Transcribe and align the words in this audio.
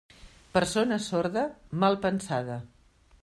Persona 0.55 0.97
sorda, 1.09 1.45
mal 1.85 1.99
pensada. 2.09 2.59